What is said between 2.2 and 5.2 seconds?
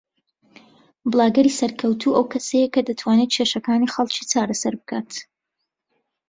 کەسەیە کە دەتوانێت کێشەکانی خەڵکی چارەسەر بکات